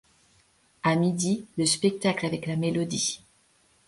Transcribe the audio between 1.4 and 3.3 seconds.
le spectacle avec la mélodie.